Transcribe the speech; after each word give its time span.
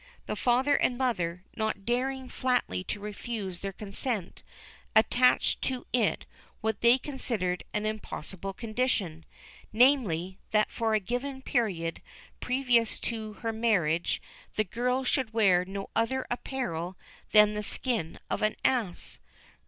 The 0.25 0.35
father 0.35 0.73
and 0.73 0.97
mother, 0.97 1.43
not 1.55 1.85
daring 1.85 2.27
flatly 2.27 2.83
to 2.85 2.99
refuse 2.99 3.59
their 3.59 3.71
consent, 3.71 4.41
attached 4.95 5.61
to 5.65 5.85
it 5.93 6.25
what 6.59 6.81
they 6.81 6.97
considered 6.97 7.63
an 7.71 7.85
impossible 7.85 8.51
condition 8.51 9.25
namely, 9.71 10.39
that 10.49 10.71
for 10.71 10.95
a 10.95 10.99
given 10.99 11.43
period 11.43 12.01
previous 12.39 12.99
to 13.01 13.33
her 13.45 13.53
marriage 13.53 14.23
the 14.55 14.63
girl 14.63 15.03
should 15.03 15.33
wear 15.35 15.63
no 15.65 15.91
other 15.95 16.25
apparel 16.31 16.97
than 17.31 17.53
the 17.53 17.61
skin 17.61 18.17
of 18.27 18.41
an 18.41 18.55
ass. 18.65 19.19